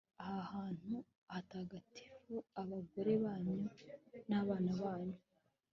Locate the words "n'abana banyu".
4.29-5.19